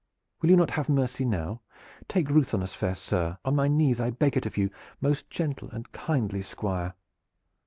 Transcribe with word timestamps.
Will 0.41 0.49
you 0.49 0.55
not 0.55 0.71
have 0.71 0.89
mercy 0.89 1.25
now? 1.25 1.61
Take 2.07 2.27
ruth 2.31 2.55
on 2.55 2.63
us, 2.63 2.73
fair 2.73 2.95
sir! 2.95 3.37
On 3.45 3.55
my 3.55 3.67
knees 3.67 4.01
I 4.01 4.09
beg 4.09 4.35
it 4.35 4.47
of 4.47 4.57
you, 4.57 4.71
most 4.99 5.29
gentle 5.29 5.69
and 5.69 5.91
kindly 5.91 6.41
Squire!" 6.41 6.95